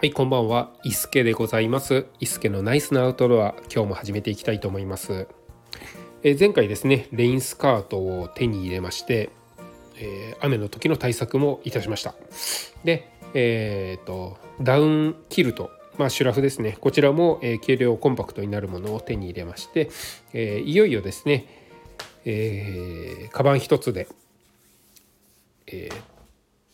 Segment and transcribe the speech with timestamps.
[0.00, 0.70] はいこんばんは。
[0.84, 2.06] 伊助でございます。
[2.20, 5.26] 伊助のナイスなアウトドア今日も始めていきたいと思います。
[6.22, 9.30] え前回ですねレインスカートを手に入れまして、
[9.96, 12.14] えー、雨の時の対策もいたしました。
[12.84, 15.68] でえーと、ダウンキルト
[15.98, 16.78] まあ、シュラフですね。
[16.80, 19.90] こちらも、えー、軽量コンパクトになるものを手に入れまして、
[20.32, 21.48] えー、いよいよですね、
[22.24, 24.06] えー、カバン一つで、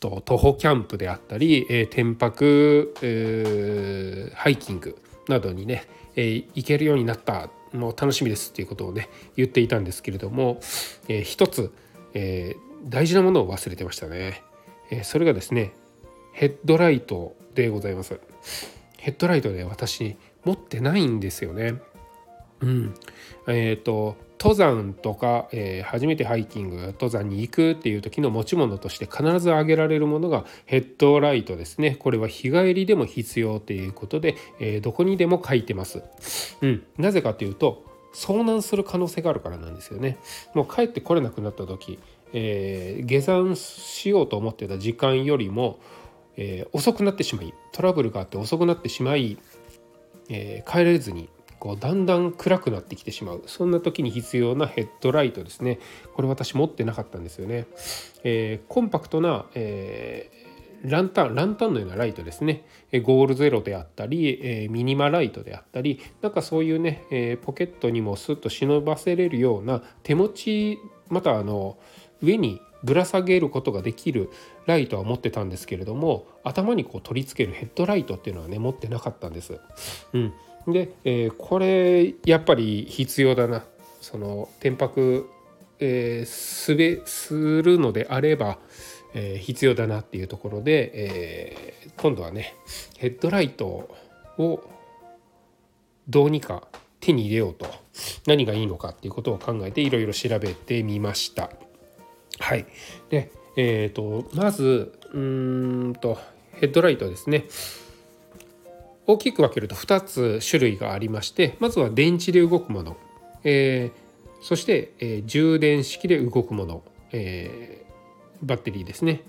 [0.05, 10.61] と徒歩キャンプであったり、えー、天白、えー、ハイキングなどにね、えー、行けるようになったもう楽しみですっていうことをね言っていたんですけれども、
[11.09, 11.73] えー、一つ、
[12.13, 14.43] えー、大事なものを忘れてましたね、
[14.91, 15.73] えー、それがですね
[16.35, 18.19] ヘッドライトでございます。
[18.99, 21.81] ヘッドライトで私持ってないんですよね。
[22.61, 22.95] うん。
[23.47, 31.97] えっ、ー、と登山とか、えー、初めてハイキング登山に行くっていう時の持ち物として必ず挙げられるものがヘッドライトですね。
[31.97, 36.03] これは日帰りでも必要ということで、えー、どこにでも書いてます、
[36.61, 40.19] うん、なぜかというと遭難する可能性があるからなんですよね。
[40.55, 41.99] もう帰ってこれなくなった時、
[42.33, 45.79] えー、下山しようと思ってた時間よりも、
[46.37, 49.39] え遅くなってしまいトラブルがあって遅くなってしまい、
[50.29, 51.29] え帰れずに
[51.65, 53.43] こうだんだん暗くなってきてしまう。
[53.47, 55.79] そんな時に必要なヘッドライトですね。
[56.13, 57.67] これ私持ってなかったんですよね、
[58.23, 62.67] えー、コンパクトな、えー、ランタンランタンのようなライトですね。
[63.03, 70.79] ゴールゼロであったり、えー、ミニマライトであったりなんかそういうね、えポケットにもスッと忍ばせれるような手持ち
[71.09, 71.79] またあの
[72.21, 74.29] 上にぶら下げることができる
[74.67, 79.59] ライトは持ってたんですけれども頭にこう取り付けるヘッドライトっていうのはね持ってなかったんです。
[80.13, 80.35] うん、
[80.67, 83.65] で、えー、これやっぱり必要だな
[84.01, 85.29] その天白、
[85.79, 88.59] えー、すべするのであれば、
[89.15, 92.55] えー、必要だなっていうところで、えー、今度はね
[92.99, 93.89] ヘッドライト
[94.39, 94.71] を
[96.09, 96.69] どうにか
[97.01, 97.67] 手に入れようと
[98.27, 101.51] 何がいいのかっていうことを考えていろいろ調べてみました。
[102.41, 102.67] はい、
[103.11, 106.19] で、えーとまずうんと
[106.53, 107.45] ヘッドライトですね。
[109.07, 112.97] 大きく分けると2つ種類がありましてまずは電池で動くもの、
[113.43, 116.83] えー、そして、えー、充電式で動くもの、
[117.13, 119.23] えー、バッテリーですね、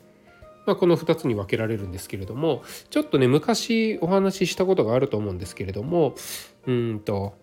[0.65, 6.15] まあ、この2つに分けられるんですけれどもちょっとね昔お話ししたことがあると思うんですけれども
[6.67, 7.33] うんと、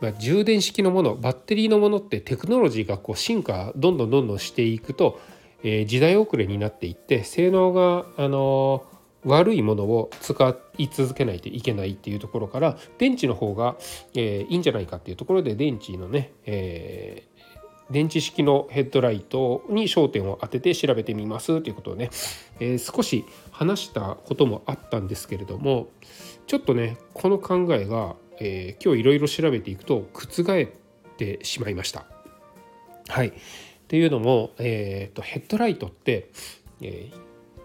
[0.00, 5.20] まあ、充電式のものバッテリーのものってテクノロジーがこう進化どんどんどんどんしていくと、
[5.64, 8.91] え、時代遅れになっていって性能があのー
[9.24, 13.76] 悪いものを使い続けないといけないっていうところから電池の方が、
[14.14, 22.10] えー、いいんじゃないかっていうところで電池のね、えー、電池式のヘッドライトに焦点を当てて調べてみますということをね、
[22.58, 25.88] えー、少し話したこともあったんですけれども
[26.46, 30.68] ちょっとねこの考えが、え今日いろいろ調べていくと覆っ
[31.16, 32.04] てしまいました。
[33.08, 33.32] はい
[33.92, 36.30] っていうのも、えーと、ヘッドライトって、
[36.80, 37.14] えー、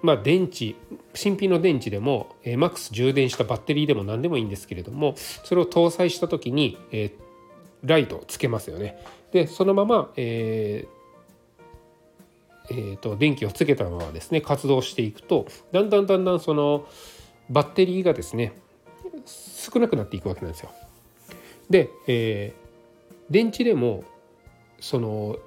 [0.01, 0.75] まあ、電池
[1.13, 7.11] 新品の電池でも、えー、マックス充電したバッテリーでも何でもいいんですけれどもそれを搭載した時に、えー、
[7.83, 8.97] ライトをつけますよね。
[9.31, 10.97] でそのまま、えー
[12.69, 16.85] えーと、電気をつけたままですね活動していくとだんだんだんだんその
[17.49, 18.53] バッテリーがですね
[19.25, 20.71] 少なくなっていくわけなんですよ。
[21.69, 24.03] で、えー、電池でも
[24.79, 25.37] その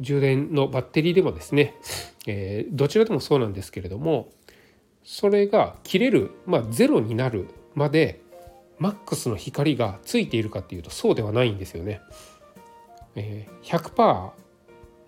[0.00, 1.74] 充電のバッテリーでもですね
[2.26, 4.28] えー、どちらでもそうなんですけれども
[5.04, 8.20] それが切れる、まあ、ゼロになるまで
[8.78, 12.02] マックスの光がついているかっていうとそうではないんですよね。
[13.14, 14.30] えー、100%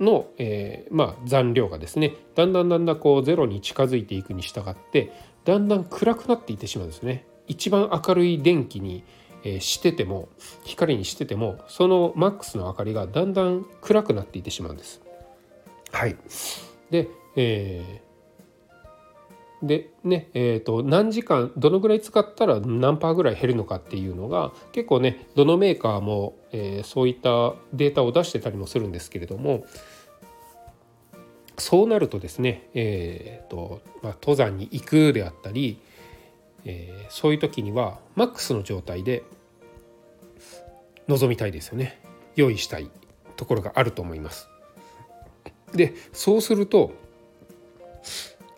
[0.01, 5.13] の、えー、まあ、残量がですねだんだんだんだんこうゼロに近づいていくに従って
[5.45, 7.27] だんだん暗くなっていってしまうんですね。
[7.47, 9.05] 一番明るい電気に、
[9.45, 10.29] えー、してても
[10.65, 15.01] 光にしててもそのマックスの明かりがだんだん暗くなっていってしまうんです。
[15.93, 16.17] はい
[16.91, 29.65] で、えー、でねえーと、何時間どのぐらい使ったら何パーぐらい減るのかっていうのが結構ねどのメーカーも、えー、そういったデータを出してたりもするんですけれども
[31.59, 35.81] そうなるとですね、えーとまあ、登山に行くであったり、
[36.65, 39.23] えー、そういう時にはマックスの状態で
[41.07, 42.01] 臨みたいですよね
[42.37, 42.91] 用意したい
[43.37, 44.49] ところがあると思います。
[45.73, 46.93] でそうすると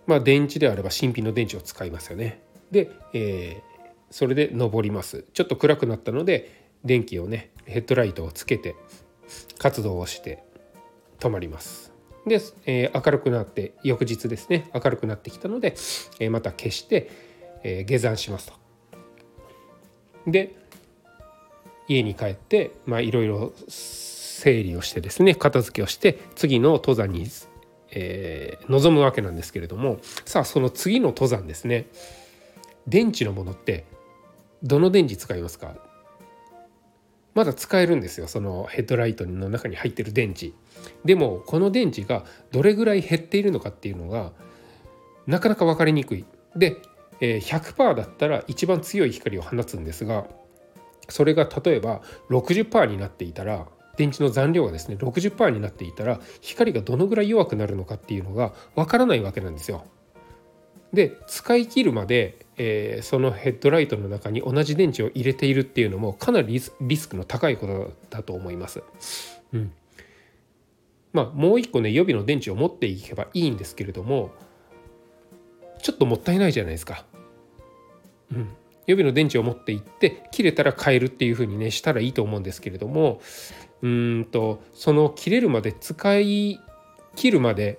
[0.07, 2.43] まあ電池であれば新品の電池を使いますよね。
[2.71, 5.25] で、えー、それで登ります。
[5.33, 8.75] ちょっと暗くなったので電気をねヘッドライトをつけて
[9.59, 10.43] 活動をして
[11.19, 11.93] 止まります。
[12.27, 15.75] で、えー、明るくなって翌日ですね明るくなってきたので、
[16.19, 17.30] えー、また消して、
[17.63, 18.55] えー、下山しますと。
[20.27, 20.55] で
[21.89, 27.27] 家に帰っていろいろ整理をしてですね片付けをして次の登山に、
[27.91, 31.87] えー、臨むわけなんですけれどもさあその次の登山ですね
[32.87, 33.87] 電池のものって
[34.63, 35.75] どの電池使いますか？
[37.35, 40.53] まだ使えるんですよそのヘッドライトの中に入ってる電池。
[41.05, 44.33] でもこの電池がどれぐらい減っているのかっていうのが
[45.27, 46.25] なかなか分かりにくい。
[46.57, 46.77] で
[47.21, 50.27] 100%だったら一番強い光を放つんですが
[51.09, 52.01] それが例えば
[52.31, 59.85] 60%になっていたら電池の残量がですね60%になっていたら光がどのぐらい弱くなるのかっていうのがわからないわけなんですよ。
[60.93, 68.83] で使い切るまで、えー、そのヘッドライトの中に同じ電池を入れているっていうのもかなりリスクの高いことだと思います。
[69.53, 69.73] うん、
[71.13, 74.31] まあもう一個ね予備の電池を持っていけばいいんですけれども
[75.83, 77.05] ちょっともったいないじゃないですか。
[78.33, 78.49] うん、
[78.87, 83.21] 予備の電池を持って行って切れたら変えるっていう風にねしたらいいと思うんですけれども
[83.83, 86.61] うんとその切れるまで使い
[87.17, 87.79] 切るまで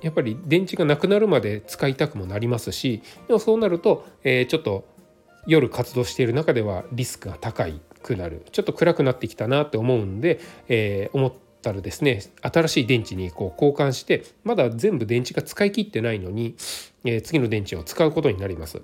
[0.00, 4.84] やっぱり電池がなくなるまで使いたくもなりますしでもそうなると、えー、ちょっと
[5.46, 7.66] 夜活動している中ではリスクが高
[8.02, 11.32] くなるちょっと暗くなってきたなって思うんで、えー、思っ
[11.62, 16.54] たらですね新しい電池にこう交換してまだ全部電池が使い切ってないのに、
[17.04, 18.82] えー、次の電池を使うことになります。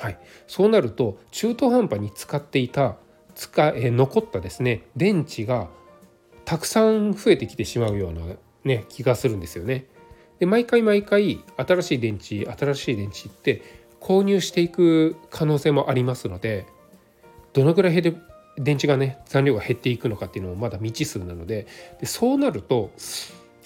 [0.00, 2.96] はい、そうなると中途半端に使っていた
[3.34, 5.68] 使え残ったですね電池が
[6.46, 8.22] たくさん増えてきてしまうような、
[8.64, 9.86] ね、気がするんですよね。
[10.38, 13.62] で毎回毎回新しい電池新しい電池って
[14.00, 16.66] 購入していく可能性もありますので
[17.52, 18.16] どのぐらいで
[18.56, 21.66] 電池がね残量が減っていくのかっていうのもまだ未知数なので
[22.00, 22.90] でそうなると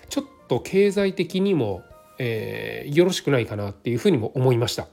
[0.08, 1.82] ちょっと経済的にも、
[2.18, 4.88] えー、よろしくないかなっていうふうにも思いました。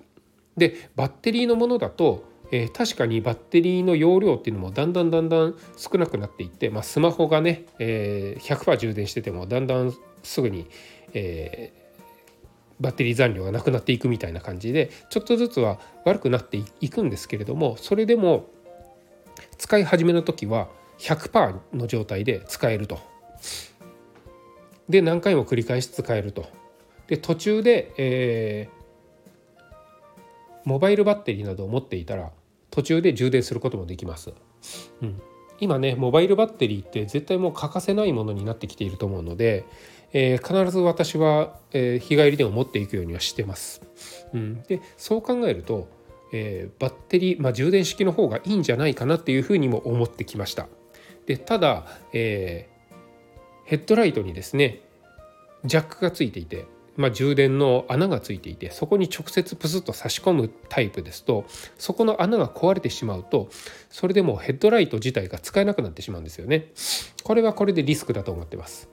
[0.58, 9.94] でバッテリーのものだと、えー、確かにバッテリーの容量っていうのもだんだんだんだん少なくなっていって、まあ、スマホがね、えー、100%充電しててもだんだん
[10.24, 10.68] すぐに、
[11.14, 18.50] えー、バッテリー残量がなくなっていくみたいな感じでちょっとずつは悪くなっていくんですけれどもそれでも
[19.58, 20.68] 使い始めの時は
[21.00, 23.00] 100%の状態で使えると。
[24.90, 26.46] で何回も繰り返し使えると。
[27.08, 28.81] で途中で、えー、
[30.66, 32.32] モバイルバッテリーなどを持っていたら
[32.70, 34.34] 途中で充電することもできます。
[35.02, 35.22] うん、
[35.60, 39.66] 今ねモバイルバッテリーって絶対もう欠かせないものになってきていると思うので、
[40.14, 43.82] えー、必ず私は、えー、日帰りでも持っていくようにはしてます。
[44.34, 45.88] うん、でそう考えると、
[46.32, 50.68] えー、バッテリー、まあ、充電式の方がいいんじゃないかなっていうふうにも思ってきました。
[51.26, 52.68] でただ、え
[53.66, 54.82] ヘッドライトにですね
[55.64, 56.66] ジャックがついていて
[57.02, 61.46] まあ、充電の穴がついていてそこに直接プスッと差し込むタイプですと
[61.78, 63.50] そこの穴が壊れてしまうと
[63.90, 66.72] それでもヘッドライト自体が使えなくなってしまうんですよね。
[67.24, 68.90] これはこれでリスクだと思ってます。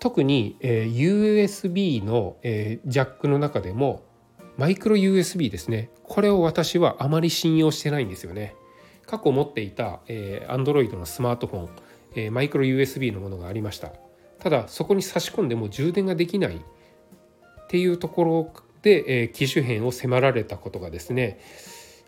[0.00, 4.02] 特に、えー、USB の、えー、ジャックの中でも
[4.56, 8.54] マイクロ USB ですねこれを私はあまり信用してないんですよね。
[9.06, 11.68] 過去持っていた、えー、Android のスマートフォン、
[12.16, 13.92] えー、マイクロ USB のものがありました。
[14.46, 21.40] ただそこに差し込んでも充電ができないっていうところで、えー、機種変を迫られたことがですね、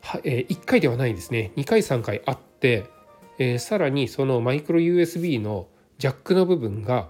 [0.03, 1.51] はえー、1回ではないですね。
[1.57, 2.87] 2回3回あって、
[3.41, 5.67] えー、さらにそのマイクロ USB の
[5.99, 7.09] ジャックの部分が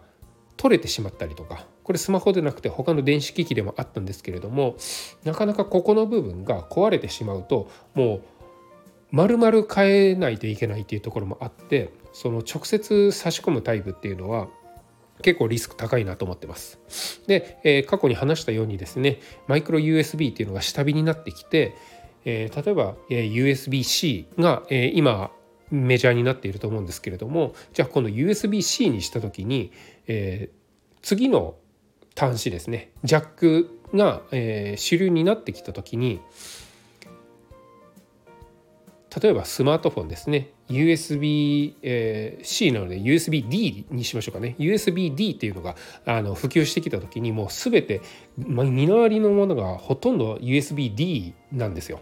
[0.56, 4.76] 取れてしまったりとかこれスマホでなくて他の電子機器でもあったんですけれども
[5.24, 8.22] なかなかここの部分が壊れてしまうともう
[9.10, 14.48] 丸々変えないといけないっていうところもあってその直接差し込むタイプっていうのは
[15.22, 16.78] 結構リスク高いなと思ってます。
[17.26, 21.74] で、えー、過去に話したようにですねマイクロ USB っていうのが下火になってきて、
[22.24, 25.30] えー、例えば、えー、USB-C が、えー、今
[25.70, 29.72] メジャーになっていると思うんですけれどもじゃあこの USB-C にした時に、
[30.06, 31.56] えー、次の
[32.16, 36.20] 端子ですねジャックが、えー、主流になってきた時に
[39.20, 48.02] 例えばスマートフォンですね USB-C、えー、なので USB-D にしましょうかね USB-D っていうのがあの普及してきた時にもう全て、
[48.36, 52.00] まあ、身の回りのものがほとんど USB-D なんですよ。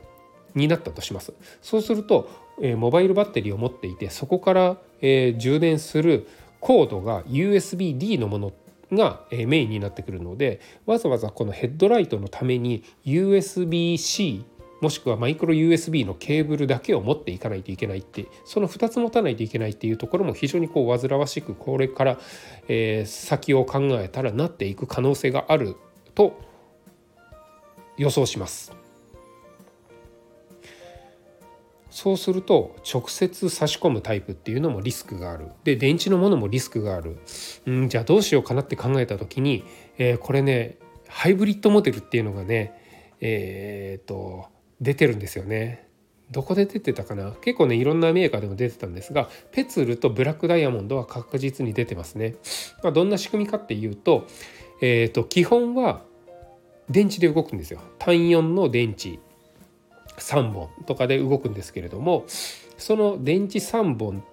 [0.55, 1.35] になったとします。
[1.61, 2.31] そうすると、
[2.63, 6.27] えー、モバイルバッテリーを持っていてそこから、えー、充電する
[6.61, 8.53] コードが USB-D のもの
[8.93, 14.45] がメインになってくるのでわざわざこのヘッドライトのために USB-C
[14.81, 22.19] もしくはマイクロ USB のケーブルだけを持っていかないといけないってその2つ持たないといけないっていうところも非常にこう煩わしくこれから、
[22.69, 25.77] えー、先を考えたらなっていく可能性がある
[26.15, 26.39] と
[27.97, 28.73] 予想します。
[31.97, 37.17] そうすると直接差し込むタイプっていうのもリスクがあるで電池のものもリスクがある、
[37.71, 39.65] ん、じゃあどうしようかなって考えた時に、
[39.97, 40.77] えー、これね
[41.09, 42.75] ハイブリッドモデルっていうのがね
[43.23, 44.47] えー、っと
[44.81, 45.87] 出てるんですよね。
[46.31, 47.33] どこで出てたかな？
[47.41, 52.35] 結構ねいろんなメーカーでも出てたんですがペツルとブラックダイヤモンドは確実に出てますね。
[52.83, 54.27] まあ、どんな仕組みかっていうと,、
[54.81, 56.03] えー、と基本は
[56.91, 57.81] 電池で動くんですよ。
[57.99, 59.19] 単4の電池
[60.19, 62.25] 3本とかで動くんですけれども
[62.77, 64.25] その電池3本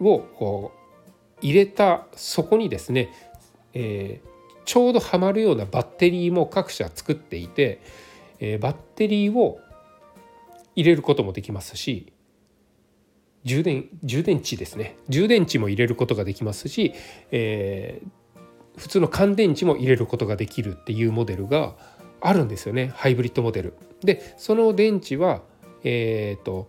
[0.00, 0.86] をこう
[1.42, 3.10] 入れたそこにですね、
[3.74, 4.28] えー、
[4.64, 7.80] ちょうどはまるようなバッテリーも各社作っていて、
[8.40, 9.60] えー、バッテリーを
[10.76, 12.12] 入れることもできますし
[13.44, 16.92] 充電充電池ですね充電池も入れることができますし、
[17.30, 21.74] えー、普通の乾電池も入れることができるっていうモデルが
[22.20, 23.74] あるんですよねハイブリッドモデル。
[24.02, 25.42] でその電池は
[25.82, 26.68] えっ、ー、と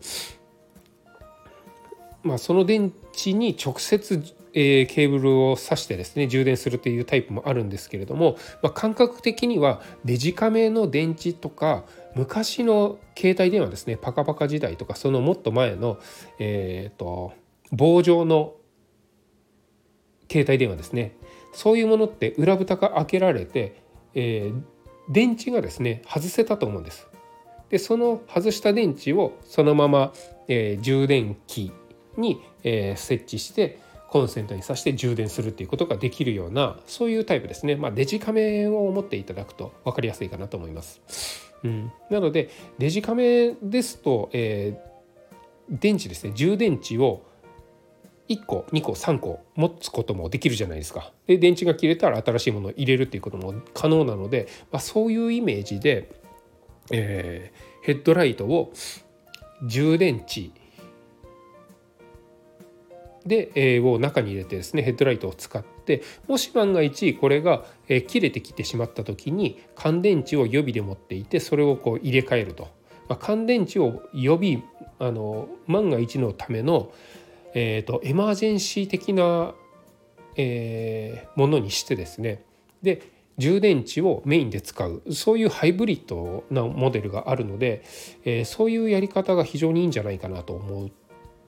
[2.24, 4.24] まあその電池に直接
[4.60, 11.84] えー、ケーブルを挿してですね充電するというタイプもあるんですけれども、まあ、感覚的にはデジカメの電池とか
[12.18, 16.00] 昔の携帯電話ですねパカパカ時代とかそのもっと前の、
[16.40, 17.34] えーと、
[17.72, 18.56] 棒状の
[20.30, 21.16] 携帯電話ですね
[21.54, 23.82] そういうものって裏蓋が開けられて、
[24.14, 24.62] えー、
[25.10, 27.08] 電池がですね外せたと思うんです。
[27.70, 30.14] でその外した電池をそのまま、
[30.48, 31.72] えー、充電器
[32.16, 41.47] に、えー、設置してコンセントに挿して充電するっていうことができるようなそういうタイプですね、まあ、デジカメを持っていただくと分かりやすいかなと思います。
[41.64, 47.24] うん、なのでデジカメですと、えー、電池ですね充電池を
[48.30, 51.14] 1個2個3個持つこともできるじゃないですか。
[51.28, 56.12] で電池が切れたら新しいものを入れるっていうことも可能なので、まあ、そういうイメージで、
[56.92, 58.74] えー、ヘッドライトを
[59.64, 60.52] 充電池
[63.26, 65.77] で、えー、を中に入れてですねヘッドライトを使って
[66.28, 72.68] もし万が一これが、え、切れてきてしまった時に乾電池を予備で持っていてそれをこう入れ替えると、
[73.10, 74.64] まあ、乾電池を予備
[75.00, 76.92] あの万が一のための、
[77.54, 79.54] えーと、エマージェンシー的な、
[80.36, 82.44] えー、ものにしてですね。
[82.82, 85.04] で充電池をメインで使う。
[85.12, 87.84] そういうハイブリッドなモデルがあるので、
[88.26, 90.90] えー、そういうやり方が非常にいいんじゃないかなと思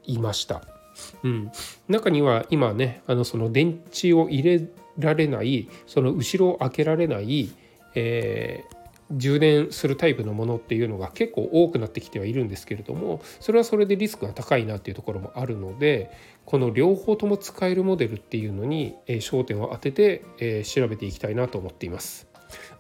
[0.03, 0.78] いました。
[1.23, 1.51] うん、
[1.87, 7.49] 中には今ねあのその電池を入れられないその後ろを開けられない、
[7.95, 8.77] えー、
[9.11, 16.11] 充電するタイプのものっていうのが結構多くなってきてはいるんですけれどもそれはそれでリスクが高いなっていうところもあるので
[16.45, 22.27] この両方とも使えるモデルっていうのに、え焦点を当てて、え調べていきたいなと思っています。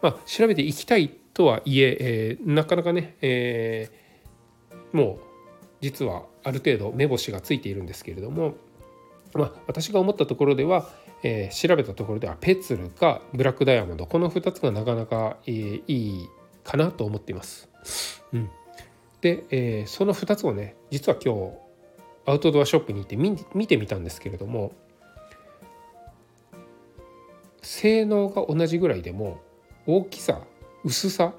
[0.01, 5.28] まあ、調べていきたいとはいええ、なかなかね、えー、もう
[5.81, 8.55] 実はある程度目星がついているんですけれども、
[9.33, 10.89] まあ、私が思ったところでは、
[11.23, 16.29] えー、調べたところではペツルかブラックダイヤモンドこの2つがなかなか、えー、いい
[16.63, 17.69] かなと思っています。
[18.33, 18.49] うん、
[19.21, 21.51] で、えー、その2つをね実は今日
[22.25, 24.73] アウトドアショップに行って見てみたんですけれども
[27.61, 29.41] 性能が同じぐらいでも
[29.87, 30.41] 大きさ
[30.83, 31.33] 薄さ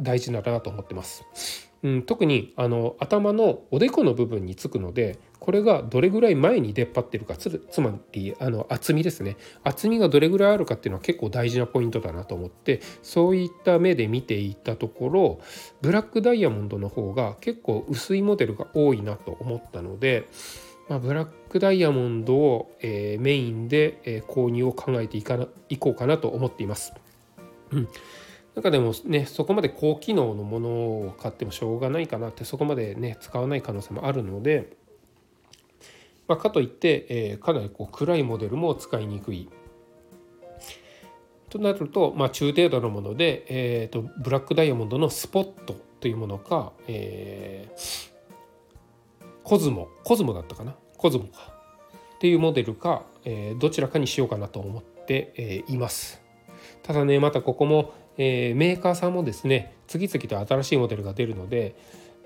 [0.00, 1.69] 大事だなと思ってます。
[1.82, 15.40] うん、特にあの頭のおでこの部分につくのでこれがどれぐらい前に出っ張ってるかつまりあの厚みですね厚みがどれぐらいあるかっていうのは結構大事なポイントだなと思ってそういった目で見ていったところ
[15.80, 20.28] ブラックダイヤモンドの方が結構薄いモデルが多いなと思ったので、
[20.90, 26.92] まあ、ブラックダイヤモンドを、えー、メインで、えー、購入を考えていかないこうかなと思っています。
[27.72, 27.88] うん
[28.62, 34.76] 中でもねそこまで高機能のものを買ってもしょうがないかなってそこまでね使わない可能性もあるので、
[36.28, 39.48] まあ、かといって、えー、かなりこう暗いモデルも使いにくい。
[41.48, 50.76] となると、まあ、中程度のもので、えーと、ブラックダイヤモンドのスポットというものか、えー、コズモコズモだったかな？
[50.96, 51.52] コズモか
[52.14, 56.22] っていうモデルか、えー、どちらかにしようかなと思って、えー、います。
[56.84, 61.74] ただねまたここもえー、メーカーさんもですね次々と新しいモデルが出るので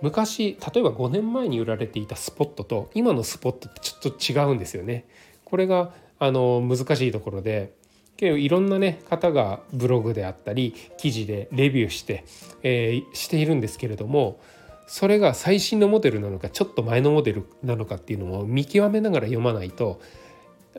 [0.02, 5.06] 昔例えば5年前に売られていたスポットと今のスポットってちょっと違うんですよね。
[5.44, 7.74] これがあの難しいところで
[8.16, 12.24] 結構いろんなね方がブログであったり記事でレビューして、
[12.64, 14.40] えー、しているんですけれども
[14.88, 20.00] それが最新のモデルなのかちょっと前のモデルなのかっていうのも見極めながら読まないと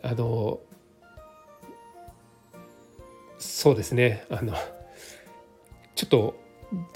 [0.03, 0.59] あの
[3.39, 4.53] そうですねあの
[5.95, 6.35] ちょっと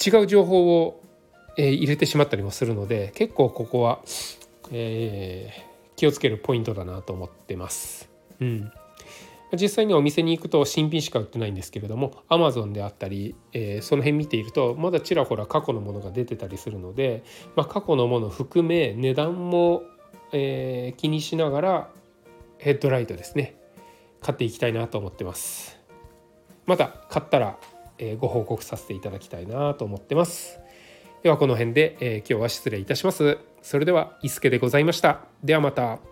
[0.03, 1.01] 違う情報を、
[1.57, 3.99] えー、入れてしまったりもするので結構ここは、
[4.71, 8.09] えー、気をつけるポイントだなと思ってます。
[8.39, 8.71] うん。
[9.53, 17.23] 実際にお店に行くと新品しか売ってないんですけれども Amazon であったり、えー、その辺見ているとまだちらほら過去のものが出てたりするので、
[17.55, 19.81] まあ、過去のもの含め値段も、
[20.33, 21.89] えー、気にしながら
[22.59, 23.55] ヘッドライトですね。
[24.21, 25.79] 買っていきたいなと思ってます。
[26.65, 27.57] また買ったら、
[27.99, 30.59] え、ご報告させていただきたいなと思ってます。
[31.21, 33.37] ではこの辺で、え今日は失礼いたします。
[33.61, 35.21] それでは伊助でございました。
[35.43, 36.08] ではまた。